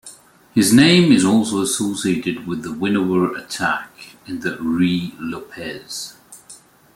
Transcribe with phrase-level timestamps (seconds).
[0.55, 6.15] His name is also associated with the Winawer Attack in the Ruy Lopez.